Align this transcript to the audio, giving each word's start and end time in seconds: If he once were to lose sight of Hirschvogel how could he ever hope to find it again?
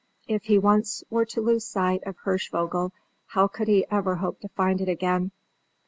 If 0.27 0.45
he 0.45 0.57
once 0.57 1.03
were 1.11 1.25
to 1.25 1.41
lose 1.41 1.63
sight 1.63 2.01
of 2.07 2.17
Hirschvogel 2.25 2.91
how 3.27 3.47
could 3.47 3.67
he 3.67 3.85
ever 3.91 4.15
hope 4.15 4.39
to 4.39 4.47
find 4.49 4.81
it 4.81 4.89
again? 4.89 5.29